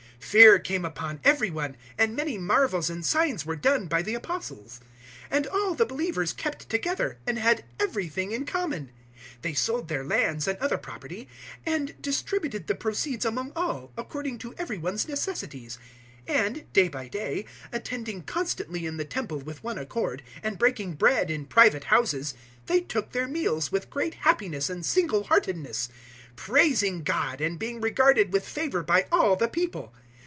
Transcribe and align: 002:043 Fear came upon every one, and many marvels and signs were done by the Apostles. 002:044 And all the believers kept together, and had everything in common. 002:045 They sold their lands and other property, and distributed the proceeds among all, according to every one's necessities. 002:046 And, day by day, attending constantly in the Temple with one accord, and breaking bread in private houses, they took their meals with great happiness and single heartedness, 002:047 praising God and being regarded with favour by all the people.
002:043 0.33 0.37
Fear 0.39 0.59
came 0.59 0.85
upon 0.85 1.19
every 1.25 1.49
one, 1.49 1.75
and 1.97 2.15
many 2.15 2.37
marvels 2.37 2.89
and 2.89 3.05
signs 3.05 3.45
were 3.45 3.55
done 3.57 3.87
by 3.87 4.01
the 4.01 4.13
Apostles. 4.13 4.79
002:044 5.29 5.29
And 5.35 5.47
all 5.47 5.75
the 5.75 5.85
believers 5.85 6.31
kept 6.31 6.69
together, 6.69 7.17
and 7.27 7.37
had 7.37 7.65
everything 7.81 8.31
in 8.31 8.45
common. 8.45 8.91
002:045 9.41 9.41
They 9.41 9.53
sold 9.53 9.87
their 9.89 10.05
lands 10.05 10.47
and 10.47 10.57
other 10.59 10.77
property, 10.77 11.27
and 11.65 12.01
distributed 12.01 12.67
the 12.67 12.75
proceeds 12.75 13.25
among 13.25 13.51
all, 13.57 13.91
according 13.97 14.37
to 14.37 14.53
every 14.57 14.77
one's 14.77 15.05
necessities. 15.05 15.77
002:046 16.27 16.35
And, 16.39 16.71
day 16.71 16.87
by 16.87 17.07
day, 17.09 17.43
attending 17.73 18.21
constantly 18.21 18.85
in 18.85 18.95
the 18.95 19.03
Temple 19.03 19.39
with 19.39 19.61
one 19.65 19.77
accord, 19.79 20.23
and 20.41 20.57
breaking 20.57 20.93
bread 20.93 21.29
in 21.29 21.43
private 21.45 21.85
houses, 21.85 22.35
they 22.67 22.79
took 22.79 23.11
their 23.11 23.27
meals 23.27 23.69
with 23.69 23.89
great 23.89 24.13
happiness 24.13 24.69
and 24.69 24.85
single 24.85 25.25
heartedness, 25.25 25.89
002:047 26.35 26.35
praising 26.37 27.03
God 27.03 27.41
and 27.41 27.59
being 27.59 27.81
regarded 27.81 28.31
with 28.31 28.47
favour 28.47 28.81
by 28.81 29.07
all 29.11 29.35
the 29.35 29.49
people. 29.49 29.93